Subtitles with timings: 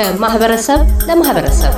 [0.00, 1.72] ከማህበረሰብ ለማህበረሰብ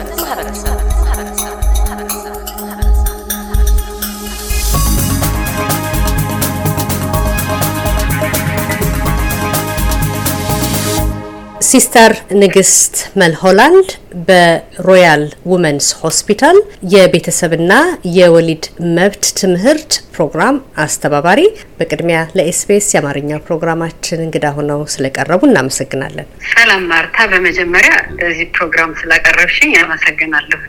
[11.73, 13.91] ሲስተር ንግስት መልሆላንድ
[14.27, 16.57] በ Royal Women's Hospital
[16.95, 17.73] የቤተሰብና
[18.17, 18.65] የወሊድ
[18.97, 21.41] መብት ትምህርት ፕሮግራም አስተባባሪ፣
[21.79, 30.61] በቅድሚያ ለኤስቢኤስ የአማርኛ ፕሮግራማችን እንግዳ ሆነው ስለቀረቡ እናመሰግናለን። ሰላም ማርታ፣ በመጀመሪያ ለዚህ ፕሮግራም ስላቀረብሽኝ አመሰግናለሁ።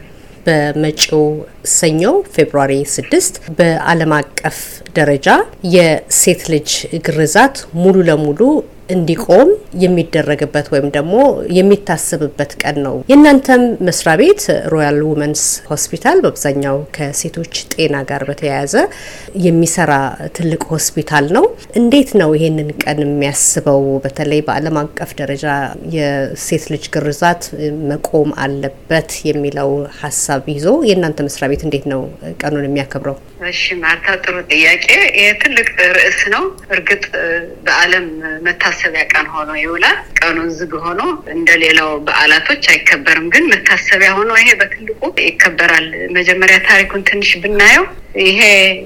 [0.48, 1.26] በመጪው
[1.74, 2.02] ሰኞ
[2.34, 4.58] ፌብሩዋሪ ስድስት በዓለም አቀፍ
[4.96, 5.28] ደረጃ
[5.76, 6.70] የሴት ልጅ
[7.06, 8.40] ግርዛት ሙሉ ለሙሉ
[8.90, 9.50] እንዲቆም
[9.84, 11.14] የሚደረግበት ወይም ደግሞ
[11.58, 14.42] የሚታሰብበት ቀን ነው። የእናንተም መስሪያ ቤት
[14.74, 18.76] ሮያል ውመንስ ሆስፒታል በአብዛኛው ከሴቶች ጤና ጋር በተያያዘ
[19.46, 19.92] የሚሰራ
[20.38, 21.46] ትልቅ ሆስፒታል ነው።
[21.80, 23.82] እንዴት ነው ይሄንን ቀን የሚያስበው?
[24.06, 25.46] በተለይ በዓለም አቀፍ ደረጃ
[25.98, 27.44] የሴት ልጅ ግርዛት
[27.90, 32.02] መቆም አለበት የሚለው ሀሳብ ይዞ የእናንተ መስሪያ ቤት እንዴት ነው
[32.42, 33.18] ቀኑን የሚያከብረው?
[33.50, 34.86] እሺ ማርታ፣ ጥሩ ጥያቄ።
[35.18, 37.04] ይህ ትልቅ ርዕስ ነው። እርግጥ
[37.66, 38.06] በዓለም
[38.74, 41.02] መታሰቢያ ቀን ሆኖ ይውላል። ቀኑ ዝግ ሆኖ
[41.34, 45.86] እንደ ሌላው በዓላቶች አይከበርም። ግን መታሰቢያ ሆኖ ይሄ በትልቁ ይከበራል።
[46.18, 47.86] መጀመሪያ ታሪኩን ትንሽ ብናየው
[48.22, 48.40] ይሄ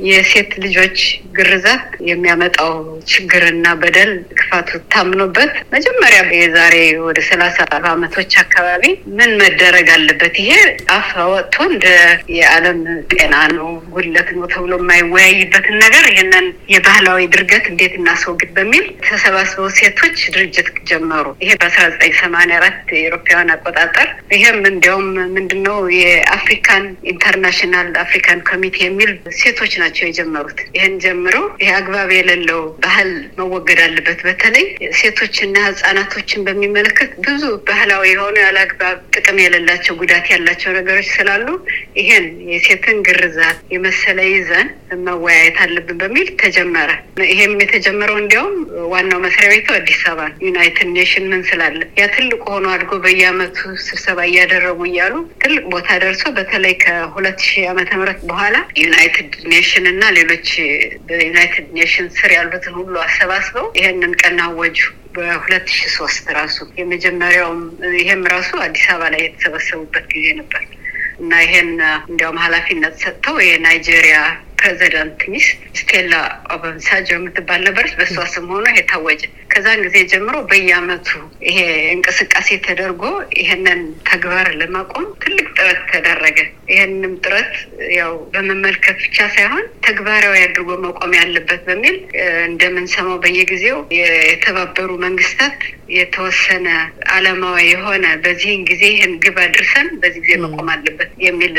[0.09, 1.00] የሴት ልጆች
[1.38, 2.72] ግርዛት የሚያመጣው
[3.11, 6.75] ችግርና በደል ክፋቱ ታምኖበት መጀመሪያ የዛሬ
[7.08, 7.58] ወደ ሰላሳ
[7.92, 8.83] ዓመቶች አካባቢ
[9.17, 10.52] ምን መደረግ አለበት፣ ይሄ
[10.95, 11.86] አፍ ወጥቶ እንደ
[12.38, 12.80] የዓለም
[13.11, 20.17] ጤና ነው ጉድለት ነው ተብሎ የማይወያይበትን ነገር ይህንን የባህላዊ ድርገት እንዴት እናስወግድ በሚል ተሰባስበው ሴቶች
[20.36, 20.55] ድርጅት
[20.89, 28.42] ጀመሩ። ይሄ በአስራ ዘጠኝ ሰማንያ አራት የአውሮፓውያን አቆጣጠር ይሄም እንዲያውም ምንድነው የ African International African
[28.50, 34.66] ኮሚቴ የሚል ሴቶች ናቸው የጀመሩት። ይህን ጀምሮ ይህ አግባብ የሌለው ባህል መወገድ አለበት። በተለይ
[35.00, 41.48] ሴቶችና ህጻናቶችን በሚመለከት ብዙ ባህላዊ የሆኑ ያለ አግባብ ጥቅም የሌላቸው ጉዳት ያላቸው ነገሮች ስላሉ
[42.00, 44.67] ይሄን የሴትን ግርዛት የመሰለ ይዘን
[45.08, 46.89] መወያየት አለብን በሚል ተጀመረ።
[47.28, 48.55] ይሄም የተጀመረው እንዲያውም
[48.92, 51.66] ዋናው መስሪያ ቤቱ አዲስ አበባ United Nation ምን ስላለ
[51.99, 53.58] ያ ትልቅ ሆኖ አድጎ በየአመቱ
[53.88, 58.55] ስብሰባ እያደረጉ እያሉ ትልቅ ቦታ ደርሶ በተለይ ከሁለት ሺህ ዓመተ ምህረት በኋላ
[59.10, 60.48] United Nation እና ሌሎች
[61.08, 64.78] በ United Nation ስር ያሉትን ሁሉ አሰባስበው ይህንን ቀን አወጁ።
[65.16, 67.62] በሁለት ሺ ሶስት ራሱ የመጀመሪያውም
[68.00, 70.64] ይሄም ራሱ አዲስ አበባ ላይ የተሰበሰቡበት ጊዜ ነበር
[71.20, 71.70] እና ይሄን
[72.10, 74.17] እንዲያውም ኃላፊነት ሰጥተው የናይጄሪያ
[74.58, 76.14] ፕሬዚዳንት ሚስት ስቴላ
[76.56, 81.08] ኦባንሳጆ የምትባል ነበረች። በእሷ ስም ሆኖ ይሄ ታወጀ። ከዛን ጊዜ ጀምሮ በየአመቱ
[81.48, 81.58] ይሄ
[81.94, 83.04] እንቅስቃሴ ተደርጎ
[83.40, 83.80] ይሄንን
[84.10, 86.38] ተግባር ለማቆም ትልቅ ጥረት ተደረገ።
[86.72, 87.54] ይህንም ጥረት
[87.98, 91.98] ያው በመመልከት ብቻ ሳይሆን ተግባራዊ አድርጎ መቆም ያለበት በሚል
[92.50, 95.60] እንደምንሰማው በየጊዜው የተባበሩ መንግስታት
[95.98, 96.67] የተወሰነ
[97.14, 101.56] አለማዊ የሆነ በዚህን ጊዜ ይህን ግብ አድርሰን በዚህ ጊዜ መቆም አለበት የሚል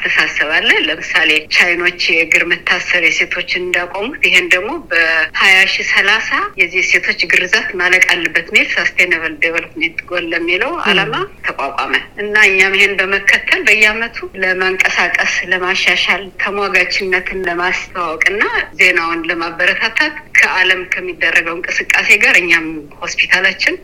[0.00, 6.28] አስተሳሰብ አለ። ለምሳሌ ቻይኖች የእግር መታሰር የሴቶችን እንዳቆሙት ይሄን ደግሞ በሀያ ሺ ሰላሳ
[6.60, 11.14] የዚህ ሴቶች ግርዛት ማለቅ አለበት ሚል Sustainable Development Goal ለሚለው አላማ
[11.48, 11.92] ተቋቋመ
[12.24, 18.42] እና እኛም ይሄን በመከተል በየአመቱ ለመንቀሳቀስ፣ ለማሻሻል፣ ተሟጋችነትን ለማስተዋወቅ እና
[18.80, 22.66] ዜናውን ለማበረታታት ከዓለም ከሚደረገው እንቅስቃሴ ጋር እኛም
[23.02, 23.76] ሆስፒታላችን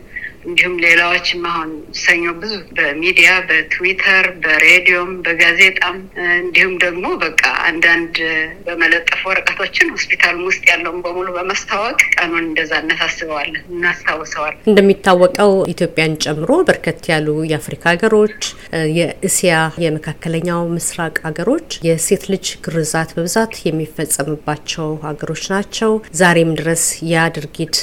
[0.45, 1.69] እንዲሁም ሌላዎችም አሁን
[2.01, 5.97] ሰኞ ብዙ በሚዲያ በትዊተር በሬዲዮም በጋዜጣም
[6.39, 8.15] እንዲሁም ደግሞ በቃ አንዳንድ
[8.65, 17.01] በመለጠፍ ወረቀቶችን ሆስፒታል ውስጥ ያለውን በሙሉ በማስታወቅ ቀኑን እንደዛ እናሳስበዋለን እናስታውሰዋለን። እንደሚታወቀው ኢትዮጵያን ጨምሮ በርከት
[17.11, 18.39] ያሉ የአፍሪካ ሀገሮች፣
[18.97, 19.53] የእስያ፣
[19.85, 21.53] የመካከለኛው ምስራቅ ሀገሮች
[21.87, 27.77] የሴት ልጅ ግርዛት በብዛት የሚፈጸምባቸው ሀገሮች ናቸው። ዛሬም ድረስ ያ ድርጊት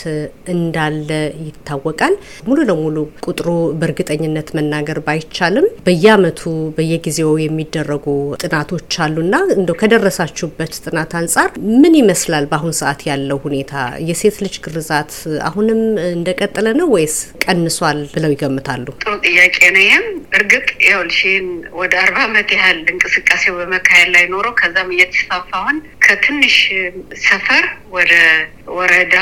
[0.55, 1.11] እንዳለ
[1.47, 2.15] ይታወቃል።
[2.53, 2.97] ሙሉ ለሙሉ
[3.27, 3.49] ቁጥሩ
[3.81, 6.41] በእርግጠኝነት መናገር ባይቻልም በየአመቱ
[6.77, 8.05] በየጊዜው የሚደረጉ
[8.43, 11.49] ጥናቶች አሉና እንደው ከደረሳችሁበት ጥናት አንጻር
[11.83, 13.73] ምን ይመስላል በአሁን ሰዓት ያለው ሁኔታ?
[14.09, 15.15] የሴት ልጅ ግርዛት
[15.49, 17.17] አሁንም እንደቀጠለ ነው ወይስ
[17.47, 18.87] ቀንሷል ብለው ይገምታሉ?
[19.03, 20.07] ጥሩ ጥያቄ ነው። ይህም
[20.39, 21.49] እርግጥ ይኸውልሽን
[21.81, 26.59] ወደ አርባ አመት ያህል እንቅስቃሴው በመካሄድ ላይ ኖሮ ከዛም እየተስፋፋ አሁን ከትንሽ
[27.27, 27.65] ሰፈር
[27.97, 28.13] ወደ
[28.77, 29.17] ወረዳ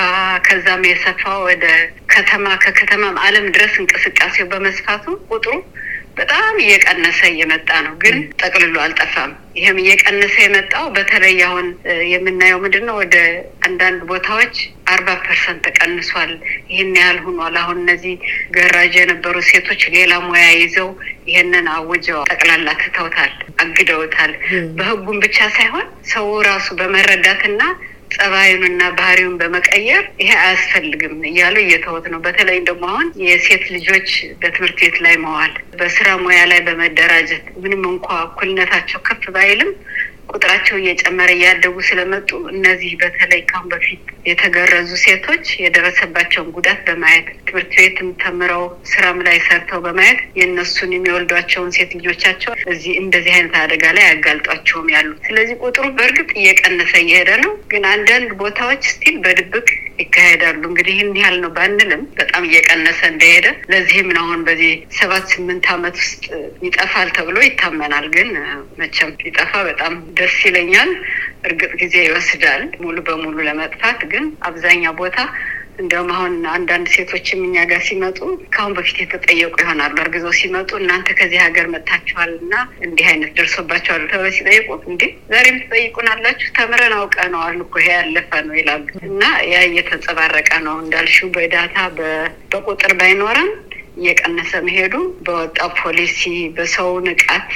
[0.47, 1.65] ከዛም የሰፋ ወደ
[2.12, 5.52] ከተማ ከከተማም ዓለም ድረስ እንቅስቃሴው በመስፋቱ ቁጥሩ
[6.17, 11.67] በጣም እየቀነሰ እየመጣ ነው። ግን ጠቅልሎ አልጠፋም። ይህም እየቀነሰ የመጣው በተለይ አሁን
[12.12, 12.96] የምናየው ምንድን ነው?
[13.02, 13.17] ወደ
[13.67, 14.56] አንዳንድ ቦታዎች
[14.93, 16.32] አርባ percent ተቀንሷል።
[16.72, 18.14] ይህን ያህል ሆኗል። አሁን እነዚህ
[18.56, 20.90] ገራጅ የነበሩ ሴቶች ሌላ ሙያ ይዘው
[21.31, 23.32] ይህንን አውጀው ጠቅላላ ትተውታል፣
[23.64, 24.34] አግደውታል።
[24.78, 27.62] በህጉም ብቻ ሳይሆን ሰው ራሱ በመረዳትና
[28.11, 34.09] ጸባዩንና ባህሪውን በመቀየር ይሄ አያስፈልግም እያሉ እየተወት ነው። በተለይ ደግሞ አሁን የሴት ልጆች
[34.41, 39.71] በትምህርት ቤት ላይ መዋል፣ በስራ ሙያ ላይ በመደራጀት ምንም እንኳ እኩልነታቸው ከፍ ባይልም
[40.31, 44.00] ቁጥራቸው እየጨመረ እያደጉ ስለመጡ እነዚህ በተለይ ካሁን በፊት
[44.31, 51.93] የተገረዙ ሴቶች የደረሰባቸውን ጉዳት በማየት ትምህርት ቤትም ተምረው ስራም ላይ ሰርተው በማየት የእነሱን የሚወልዷቸውን ሴት
[51.99, 57.85] ልጆቻቸው እዚህ እንደዚህ አይነት አደጋ ላይ ያጋልጧቸውም ያሉ። ስለዚህ ቁጥሩ በእርግጥ እየቀነሰ እየሄደ ነው፣ ግን
[57.93, 59.69] አንዳንድ ቦታዎች still በድብቅ
[60.03, 65.67] ይካሄዳሉ። እንግዲህ ይህን ያህል ነው ባንልም በጣም እየቀነሰ እንደሄደ ለዚህም ነው አሁን በዚህ ሰባት ስምንት
[65.73, 66.23] ዓመት ውስጥ
[66.67, 68.31] ይጠፋል ተብሎ ይታመናል። ግን
[68.81, 70.90] መቼም ሊጠፋ በጣም ደስ ይለኛል።
[71.46, 75.19] እርግጥ ጊዜ ይወስዳል ሙሉ በሙሉ ለመጥፋት። ግን አብዛኛው ቦታ
[75.81, 78.19] እንዲያውም አሁን አንዳንድ ሴቶችም እኛ ጋር ሲመጡ
[78.55, 82.55] ከአሁን በፊት የተጠየቁ ይሆናሉ። እርግዘው ሲመጡ እናንተ ከዚህ ሀገር መጥታችኋል እና
[82.87, 85.02] እንዲህ አይነት ደርሶባቸዋል ተብለው ሲጠይቁ እንዴ
[85.32, 86.49] ዛሬም ትጠይቁን አላችሁ?
[86.58, 91.76] ተምረን አውቀነዋል እኮ ይሄ ያለፈ ነው ይላሉ። እና ያ እየተንጸባረቀ ነው እንዳልሽው በዳታ
[92.50, 93.50] በቁጥር ባይኖረን
[93.99, 94.94] እየቀነሰ መሄዱ
[95.26, 96.20] በወጣው ፖሊሲ
[96.56, 97.50] በሰው ንቃት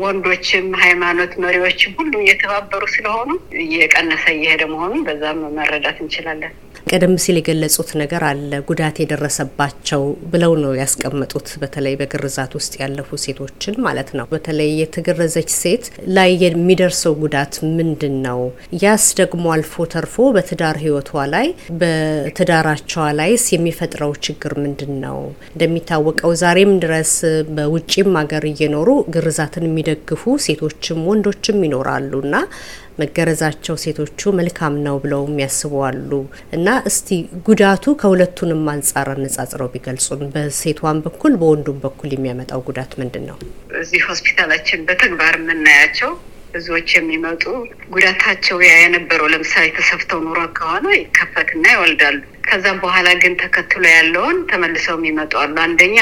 [0.00, 3.30] ወንዶችም ሃይማኖት መሪዎችም ሁሉ እየተባበሩ ስለሆኑ
[3.64, 6.54] እየቀነሰ እየሄደ መሆኑን በዛም መረዳት እንችላለን።
[6.88, 10.02] ቀደም ሲል የገለጹት ነገር አለ ጉዳት የደረሰባቸው
[10.32, 15.84] ብለው ነው ያስቀመጡት። በተለይ በግርዛት ውስጥ ያለፉ ሴቶችን ማለት ነው። በተለይ የተገረዘች ሴት
[16.16, 18.40] ላይ የሚደርሰው ጉዳት ምንድን ነው?
[18.84, 21.48] ያስ ደግሞ አልፎ ተርፎ በትዳር ሕይወቷ ላይ
[21.82, 25.18] በትዳራቸዋ ላይስ የሚፈጥረው ችግር ምንድን ነው?
[25.50, 27.12] እንደሚታወቀው ዛሬም ድረስ
[27.56, 32.36] በውጭም ሀገር እየኖሩ ግርዛትን የሚደግፉ ሴቶችም ወንዶችም ይኖራሉ እና
[32.98, 35.22] መገረዛቸው ሴቶቹ መልካም ነው ብለው
[35.88, 36.10] አሉ
[36.56, 37.08] እና እስቲ
[37.48, 43.36] ጉዳቱ ከሁለቱንም አንጻር አነጻጽረው ቢገልጹን፣ በሴቷን በኩል በወንዱም በኩል የሚያመጣው ጉዳት ምንድን ነው?
[43.80, 46.12] እዚህ ሆስፒታላችን በተግባር የምናያቸው
[46.54, 47.44] ብዙዎች የሚመጡ
[47.94, 52.18] ጉዳታቸው ያ የነበረው ለምሳሌ ተሰፍተው ኑሮ ከሆነ ይከፈትና ይወልዳሉ።
[52.48, 55.98] ከዛም በኋላ ግን ተከትሎ ያለውን ተመልሰው የሚመጡ አሉ። አንደኛ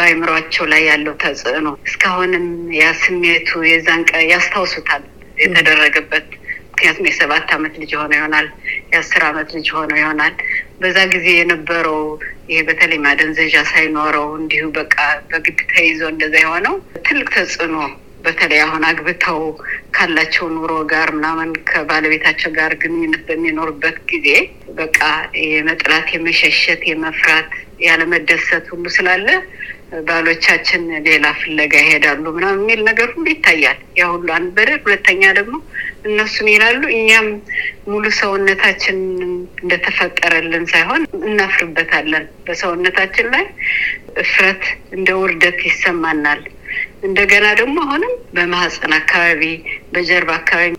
[0.00, 2.44] በአይምሯቸው ላይ ያለው ተጽዕኖ እስካሁንም
[2.76, 5.02] ያ ስሜቱ የዛን ቀን ያስታውሱታል
[5.38, 6.26] የተደረገበት
[6.70, 8.46] ምክንያቱም የሰባት አመት ልጅ ሆነው ይሆናል፣
[8.92, 10.34] የአስር አመት ልጅ ሆነው ይሆናል።
[10.80, 11.98] በዛ ጊዜ የነበረው
[12.50, 14.96] ይሄ በተለይ ማደንዘዣ ሳይኖረው እንዲሁ በቃ
[15.30, 16.76] በግድ ተይዞ እንደዛ የሆነው
[17.08, 17.76] ትልቅ ተጽዕኖ
[18.24, 19.40] በተለይ አሁን አግብተው
[19.96, 24.28] ካላቸው ኑሮ ጋር ምናምን ከባለቤታቸው ጋር ግንኙነት በሚኖሩበት ጊዜ
[24.80, 24.98] በቃ
[25.46, 27.50] የመጥላት፣ የመሸሸት፣ የመፍራት፣
[27.86, 29.28] ያለመደሰት ሁሉ ስላለ
[30.06, 35.56] ባሎቻችን ሌላ ፍለጋ ይሄዳሉ ምናምን የሚል ነገር ሁሉ ይታያል። ያ ሁሉ አንድ በደል። ሁለተኛ ደግሞ
[36.04, 37.26] እነሱም ይላሉ እኛም
[37.88, 38.98] ሙሉ ሰውነታችን
[39.62, 43.44] እንደተፈጠረልን ሳይሆን እናፍርበታለን። በሰውነታችን ላይ
[44.22, 46.40] እፍረት እንደ ውርደት ይሰማናል።
[47.02, 49.42] እንደገና ደግሞ አሁንም በማህፀን አካባቢ፣
[49.92, 50.72] በጀርባ አካባቢ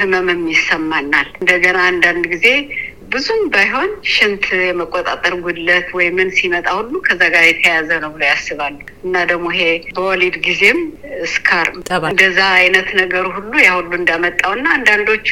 [0.00, 2.46] ህመምም ይሰማናል። እንደገና አንዳንድ ጊዜ
[3.08, 8.74] ብዙም ባይሆን ሽንት የመቆጣጠር ጉድለት ወይ ምን ሲመጣ ሁሉ ከዛ ጋር የተያያዘ ነው ብለው ያስባሉ።
[9.04, 9.64] እና ደግሞ ይሄ
[9.96, 10.80] በወሊድ ጊዜም
[11.24, 11.68] እስካር
[12.10, 15.28] እንደዛ አይነት ነገር ሁሉ ያ ሁሉ እንዳመጣው እና አንዳንዶቹ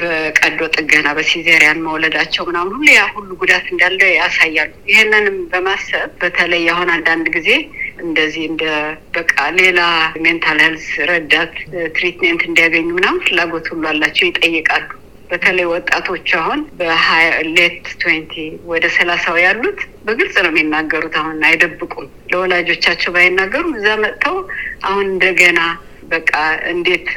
[0.00, 6.90] በቀዶ ጥገና በሲዜሪያን መውለዳቸው ምናምን ሁሉ ያ ሁሉ ጉዳት እንዳለ ያሳያሉ። ይህንንም በማሰብ በተለይ አሁን
[6.94, 7.50] አንዳንድ ጊዜ
[8.04, 8.64] እንደዚህ እንደ
[9.16, 9.80] በቃ ሌላ
[10.24, 11.54] mental health ረዳት
[11.96, 14.88] treatment እንዲያገኙ ምናምን ፍላጎት ሁሉ አላቸው፣ ይጠይቃሉ።
[15.30, 18.34] በተለይ ወጣቶች አሁን በሀያ late twenty
[18.70, 24.36] ወደ ሰላሳው ያሉት በግልጽ ነው የሚናገሩት። አሁን አይደብቁም። ለወላጆቻቸው ባይናገሩም እዛ መጥተው
[24.88, 25.60] አሁን እንደገና
[26.12, 26.32] በቃ
[26.70, 27.08] እንዴት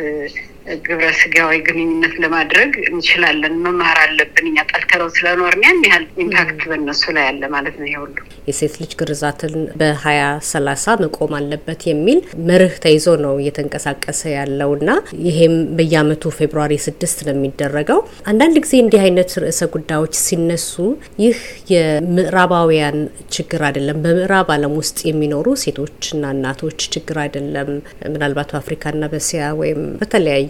[0.83, 7.25] ግብረ ስጋዊ ግንኙነት ለማድረግ እንችላለን፣ መማር አለብን። እኛ ጠልተለው ስለኖርን ያን ያህል impact በእነሱ ላይ
[7.29, 8.15] አለ ማለት ነው። ይሄ ሁሉ
[8.47, 14.89] የሴት ልጅ ግርዛትን በሀያ ሰላሳ መቆም አለበት የሚል መርህ ተይዞ ነው እየተንቀሳቀሰ ያለው እና
[15.27, 17.99] ይሄም በየአመቱ ፌብሩዋሪ ስድስት ነው የሚደረገው።
[18.31, 20.71] አንዳንድ ጊዜ እንዲህ አይነት ርዕሰ ጉዳዮች ሲነሱ
[21.23, 21.37] ይህ
[21.73, 22.97] የምዕራባውያን
[23.35, 27.69] ችግር አይደለም፣ በምዕራብ ዓለም ውስጥ የሚኖሩ ሴቶችና እናቶች ችግር አይደለም፣
[28.13, 30.49] ምናልባት በአፍሪካና በእስያ ወይም በተለያዩ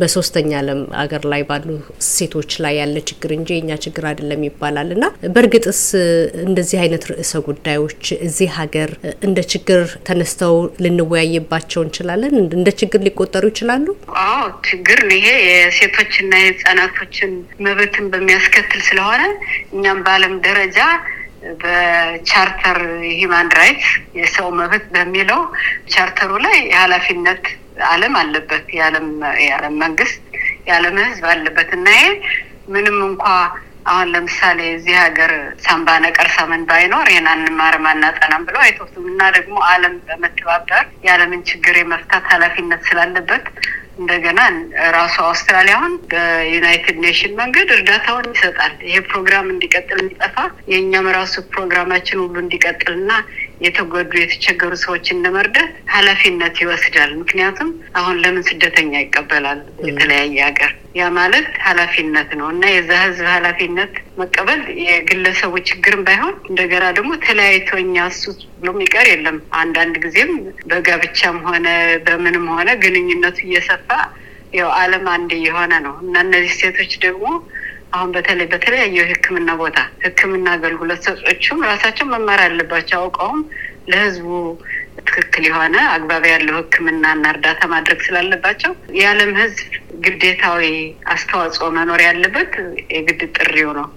[0.00, 1.68] በሶስተኛ ዓለም አገር ላይ ባሉ
[2.10, 5.04] ሴቶች ላይ ያለ ችግር እንጂ የኛ ችግር አይደለም ይባላል እና
[5.34, 5.82] በእርግጥስ
[6.44, 8.90] እንደዚህ አይነት ርዕሰ ጉዳዮች እዚህ ሀገር
[9.26, 10.54] እንደ ችግር ተነስተው
[10.84, 12.34] ልንወያይባቸው እንችላለን?
[12.58, 13.86] እንደ ችግር ሊቆጠሩ ይችላሉ?
[14.24, 17.32] አዎ ችግር ይሄ የሴቶችና የህጻናቶችን
[17.66, 19.22] መብትን በሚያስከትል ስለሆነ
[19.74, 20.78] እኛም በዓለም ደረጃ
[21.62, 22.78] በቻርተር
[23.12, 25.40] ሂማን ራይትስ የሰው መብት በሚለው
[25.92, 27.44] ቻርተሩ ላይ የኃላፊነት
[27.90, 29.06] ዓለም አለበት የዓለም
[29.82, 30.22] መንግስት
[30.68, 32.06] የዓለም ህዝብ አለበት። እና ይሄ
[32.68, 33.24] ምንም እንኳ
[33.90, 35.30] አሁን ለምሳሌ እዚህ ሀገር
[35.64, 41.76] ሳምባ ነቀርሳ ምን ባይኖር ይህን አንማርም አናጠናም ብለው አይተውትም። እና ደግሞ ዓለም በመተባበር የዓለምን ችግር
[41.80, 43.46] የመፍታት ኃላፊነት ስላለበት
[44.00, 44.40] እንደገና
[44.96, 50.36] ራሱ አውስትራሊያ አሁን በዩናይትድ ኔሽን መንገድ እርዳታውን ይሰጣል። ይሄ ፕሮግራም እንዲቀጥል እንዲጠፋ
[50.72, 53.10] የእኛም ራሱ ፕሮግራማችን ሁሉ እንዲቀጥልና
[53.60, 60.70] የተጎዱ የተቸገሩ ሰዎችን ለመርዳት ኃላፊነት ይወስዳል። ምክንያቱም አሁን ለምን ስደተኛ ይቀበላል የተለያየ ሀገር?
[60.96, 67.70] ያ ማለት ኃላፊነት ነው እና የዛ ህዝብ ኃላፊነት መቀበል የግለሰቡ ችግርም ባይሆን እንደገና ደግሞ ተለያይቶ
[67.84, 68.24] እኛ እሱ
[68.60, 70.32] ብሎ የሚቀር የለም። አንዳንድ ጊዜም
[70.70, 71.66] በጋብቻም ሆነ
[72.06, 73.88] በምንም ሆነ ግንኙነቱ እየሰፋ
[74.52, 77.26] ያው ዓለም አንድ እየሆነ ነው እና እነዚህ ሴቶች ደግሞ
[77.92, 83.40] አሁን በተለይ በተለያዩ የሕክምና ቦታ ሕክምና አገልግሎት ሰጪዎቹም ራሳቸው መማር አለባቸው። አውቀውም
[83.90, 84.26] ለህዝቡ
[85.00, 89.60] ትክክል የሆነ አግባብ ያለው ሕክምናና እርዳታ ማድረግ ስላለባቸው የዓለም ህዝብ
[90.04, 90.64] ግዴታዊ
[91.14, 92.52] አስተዋጽኦ መኖር ያለበት
[92.94, 93.88] የግድ ጥሪው ነው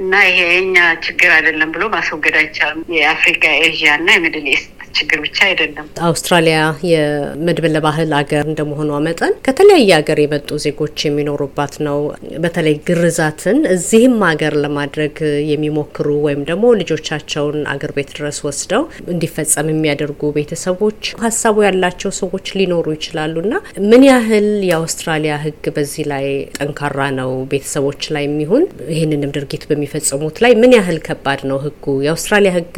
[0.00, 0.76] እና ይሄ የኛ
[1.06, 6.58] ችግር አይደለም ብሎ ማስወገድ አይቻልም። የአፍሪካ ኤዥያ እና የሚድል ኢስት ችግር ብቻ አይደለም። አውስትራሊያ
[6.90, 11.98] የመድብለ ባህል ሀገር እንደመሆኗ መጠን ከተለያየ ሀገር የመጡ ዜጎች የሚኖሩባት ነው።
[12.44, 15.16] በተለይ ግርዛትን እዚህም ሀገር ለማድረግ
[15.52, 22.86] የሚሞክሩ ወይም ደግሞ ልጆቻቸውን አገር ቤት ድረስ ወስደው እንዲፈጸም የሚያደርጉ ቤተሰቦች ሀሳቡ ያላቸው ሰዎች ሊኖሩ
[22.96, 23.54] ይችላሉ እና
[23.90, 26.26] ምን ያህል የአውስትራሊያ ሕግ በዚህ ላይ
[26.58, 26.86] ጠንካራ
[27.18, 27.30] ነው?
[27.52, 28.64] ቤተሰቦች ላይ የሚሆን
[28.94, 31.86] ይህንንም ድርጊት በሚፈጽሙት ላይ ምን ያህል ከባድ ነው ሕጉ?
[32.06, 32.74] የአውስትራሊያ ሕግ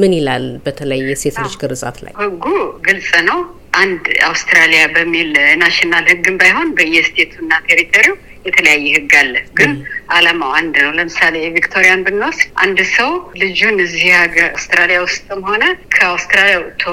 [0.00, 0.46] ምን ይላል?
[0.66, 2.44] በተለይ የሴት ልጅ ግርዛት ላይ ህጉ
[2.86, 3.40] ግልጽ ነው።
[3.80, 8.14] አንድ አውስትራሊያ በሚል national ህግም ባይሆን በየስቴቱና territory ው
[8.46, 9.72] የተለያየ ህግ አለ። ግን
[10.14, 15.64] አላማው አንድ ነው። ለምሳሌ የቪክቶሪያን ብንወስድ አንድ ሰው ልጁን እዚህ ሀገር አውስትራሊያ ውስጥም ሆነ
[15.94, 16.84] ከአውስትራሊያ ወጥቶ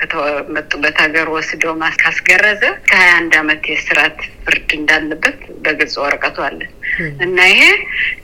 [0.00, 1.64] ከተመጡበት ሀገር ወስዶ
[2.02, 6.60] ካስገረዘ ከሀያ አንድ አመት የስርዓት ፍርድ እንዳለበት በግልጽ ወረቀቱ አለ
[7.24, 7.62] እና ይሄ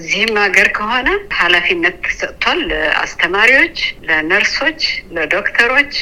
[0.00, 4.80] እዚህም ሀገር ከሆነ ኃላፊነት ተሰጥቷል ለአስተማሪዎች፣ ለነርሶች፣
[5.16, 5.92] ለዶክተሮች፣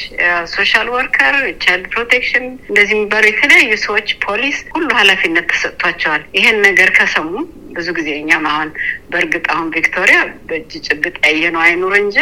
[0.53, 7.29] social worker፣ child protection እንደዚህ የሚባሉ የተለያዩ ሰዎች፣ ፖሊስ ሁሉ ኃላፊነት ተሰጥቷቸዋል። ይሄን ነገር ከሰሙ
[7.75, 8.69] ብዙ ጊዜ እኛም አሁን
[9.11, 12.17] በእርግጥ አሁን ቪክቶሪያ በእጅ ጭብጥ ያየነው አይኑር እንጂ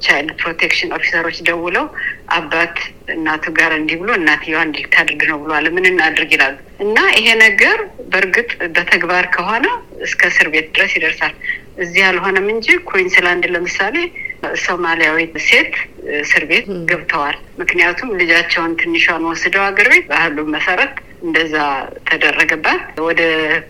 [0.00, 1.86] child protection ኦፊሰሮች ደውለው
[2.32, 2.76] አባት
[3.14, 4.84] እናቱ ጋር እንዲህ ብሎ እናትየዋ እንዲህ
[5.30, 7.78] ነው ብሏል፣ ምን እናድርግ ይላሉ። እና ይሄ ነገር
[8.10, 9.66] በእርግጥ በተግባር ከሆነ
[10.06, 11.34] እስከ እስር ቤት ድረስ ይደርሳል።
[11.82, 13.96] እዚህ አልሆነም እንጂ ኩዊንስላንድ ለምሳሌ
[14.64, 15.72] ሶማሊያዊ ሴት
[16.20, 21.54] እስር ቤት ገብተዋል። ምክንያቱም ልጃቸውን ትንሿን ወስደው አገር ቤት ባህሉ መሰረት እንደዛ
[22.08, 23.20] ተደረገባት። ወደ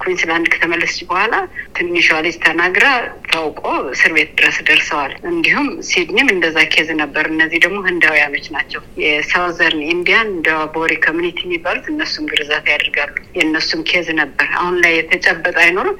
[0.02, 1.34] ኩዊንስላንድ ከተመለሰች በኋላ
[1.76, 2.86] ትንሿ ልጅ ተናግራ
[3.30, 3.62] ታውቆ
[3.94, 9.82] እስር ቤት ድረስ ደርሰዋል። እንዲሁም ሲድኒም እንደዛ case ነበር። እነዚህ ደግሞ ህንዳውያኖች ናቸው። የ Southern
[9.90, 15.98] Indian Dawoodi Bohra community የሚባሉት እነሱም ግርዛት ያደርጋሉ። የእነሱም case ነበር። አሁን ላይ የተጨበጠ አይኖርም።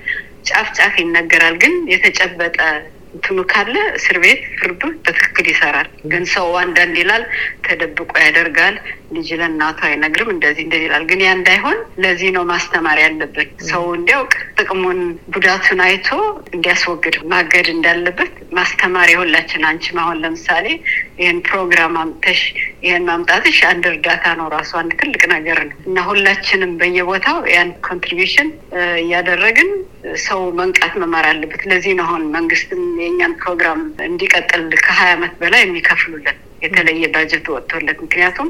[0.49, 2.59] ጫፍ ጫፍ ይነገራል። ግን የተጨበጠ
[3.15, 7.23] እንትኑ ካለ እስር ቤት ፍርዱ በትክክል ይሰራል። ግን ሰው አንዳንድ ይላል
[7.65, 8.77] ተደብቆ ያደርጋል፣
[9.11, 14.33] ልጅ ለእናቱ አይነግርም፣ እንደዚህ እንደዚህ ይላል። ግን ያ እንዳይሆን ለዚህ ነው ማስተማር ያለብን። ሰው እንዲያውቅ
[14.61, 15.01] ጥቅሙን
[15.35, 16.09] ጉዳቱን አይቶ
[16.55, 20.67] እንዲያስወግድ ማገድ እንዳለበት ማስተማር የሁላችን። አንቺም አሁን ለምሳሌ
[21.21, 22.43] ይህን ፕሮግራም አምጥተሽ
[22.85, 28.51] ይህን ማምጣትሽ አንድ እርዳታ ነው፣ ራሱ አንድ ትልቅ ነገር ነው እና ሁላችንም በየቦታው ያን contribution
[29.03, 29.71] እያደረግን
[30.27, 36.39] ሰው መንቃት መማር አለበት። ለዚህ ነው አሁን መንግስትም የእኛን ፕሮግራም እንዲቀጥል ከሀያ አመት በላይ የሚከፍሉለን
[36.63, 38.49] የተለየ ባጀት ወጥቶለት። ምክንያቱም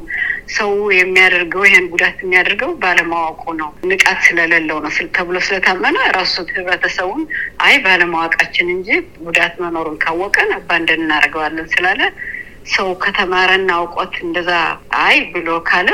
[0.57, 7.23] ሰው የሚያደርገው ይህን ጉዳት የሚያደርገው ባለማወቁ ነው፣ ንቃት ስለሌለው ነው ተብሎ ስለታመነ ራሱ ህብረተሰቡን
[7.67, 8.89] አይ ባለማወቃችን እንጂ
[9.27, 12.03] ጉዳት መኖሩን ካወቀን አባንደን እናደርገዋለን ስላለ
[12.73, 14.51] ሰው ከተማረና አውቆት እንደዛ
[15.05, 15.91] አይ ብሎ ካለ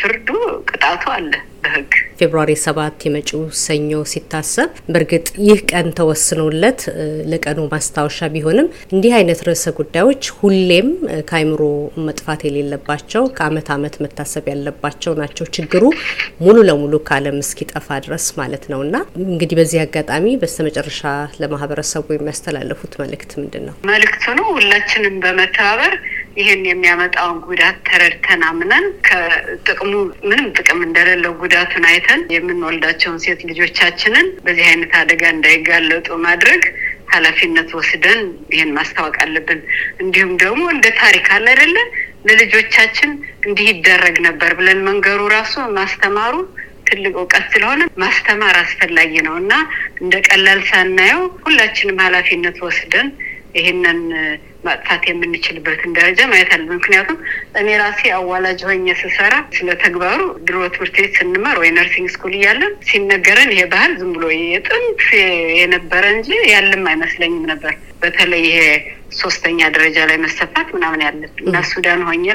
[0.00, 0.28] ፍርዱ
[0.70, 1.32] ቅጣቱ አለ
[1.64, 6.80] በህግ። ፌብሩዋሪ ሰባት የመጪው ሰኞ ሲታሰብ በእርግጥ ይህ ቀን ተወስኖለት
[7.30, 10.88] ለቀኑ ማስታወሻ ቢሆንም እንዲህ አይነት ርዕሰ ጉዳዮች ሁሌም
[11.30, 11.62] ከአይምሮ
[12.06, 15.84] መጥፋት የሌለባቸው ከአመት አመት መታሰብ ያለባቸው ናቸው። ችግሩ
[16.42, 21.02] ሙሉ ለሙሉ ከዓለም እስኪጠፋ ድረስ ማለት ነው እና እንግዲህ በዚህ አጋጣሚ በስተመጨረሻ
[21.42, 23.74] ለማህበረሰቡ የሚያስተላለፉት መልእክት ምንድን ነው?
[23.90, 25.94] መልእክቱ ነው ሁላችንም በመተባበር
[26.40, 29.92] ይህን የሚያመጣውን ጉዳት ተረድተን አምነን ከጥቅሙ
[30.28, 36.62] ምንም ጥቅም እንደሌለው ጉዳቱን አይተን የምንወልዳቸውን ሴት ልጆቻችንን በዚህ አይነት አደጋ እንዳይጋለጡ ማድረግ
[37.14, 38.20] ኃላፊነት ወስደን
[38.54, 39.60] ይህን ማስታወቅ አለብን።
[40.02, 41.76] እንዲሁም ደግሞ እንደ ታሪክ አለ አይደለ
[42.28, 43.10] ለልጆቻችን
[43.46, 46.34] እንዲህ ይደረግ ነበር ብለን መንገሩ ራሱ ማስተማሩ
[46.86, 49.52] ትልቅ እውቀት ስለሆነ ማስተማር አስፈላጊ ነው እና
[50.02, 53.08] እንደ ቀላል ሳናየው ሁላችንም ኃላፊነት ወስደን
[53.54, 54.00] ይህንን
[54.64, 57.18] ማጥፋት የምንችልበትን ደረጃ ማየት አለ። ምክንያቱም
[57.60, 62.74] እኔ ራሴ አዋላጅ ሆኜ ስሰራ ስለ ተግባሩ ድሮ ትምህርት ቤት ስንማር ወይ nursing school እያለን
[62.88, 65.04] ሲነገረን ይሄ ባህል ዝም ብሎ የጥንት
[65.60, 68.60] የነበረ እንጂ ያለም አይመስለኝም ነበር። በተለይ ይሄ
[69.20, 72.26] ሶስተኛ ደረጃ ላይ መሰፋት ምናምን ያለ እና ሱዳን ሆኜ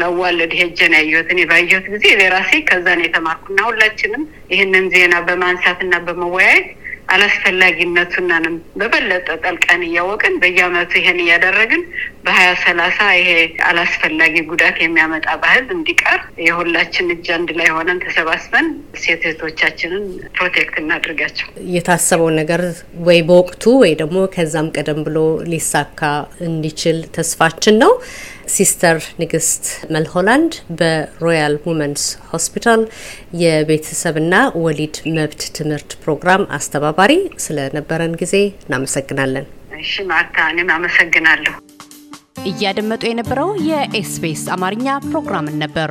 [0.00, 2.04] ለዋለድ ሄጀን ያየሁት እኔ ባየሁት ጊዜ
[2.34, 6.68] ራሴ ከዛ ነው የተማርኩና ሁላችንም ይህንን ዜና በማንሳትና በመወያየት
[7.14, 11.82] አላስፈላጊነቱናንም በበለጠ ጠልቀን እያወቅን በየአመቱ ይሄን እያደረግን
[12.24, 13.30] በሀያ ሰላሳ ይሄ
[13.68, 18.68] አላስፈላጊ ጉዳት የሚያመጣ ባህል እንዲቀር የሁላችን እጅ አንድ ላይ ሆነን ተሰባስበን
[19.02, 20.04] ሴት እህቶቻችንን
[20.36, 22.62] protect እናድርጋቸው። የታሰበው ነገር
[23.08, 25.18] ወይ በወቅቱ ወይ ደግሞ ከዛም ቀደም ብሎ
[25.52, 26.00] ሊሳካ
[26.48, 27.92] እንዲችል ተስፋችን ነው።
[28.54, 32.82] ሲስተር ንግስት መልሆላንድ በ Royal Women's Hospital
[33.42, 34.34] የቤተሰብና
[34.64, 37.12] ወሊድ መብት ትምህርት ፕሮግራም አስተባባሪ፣
[37.44, 39.46] ስለነበረን ጊዜ እናመሰግናለን።
[39.80, 41.54] እሺ ማርታ፣ እኔም አመሰግናለሁ።
[42.46, 45.90] እያደመጡ የነበረው የ SBS አማርኛ ፕሮግራምን ነበር።